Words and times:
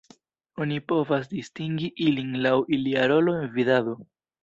Oni 0.65 0.79
povas 0.91 1.29
distingi 1.35 1.91
ilin 2.09 2.35
laŭ 2.49 2.57
ilia 2.79 3.09
rolo 3.15 3.41
en 3.45 3.51
vidado. 3.61 3.99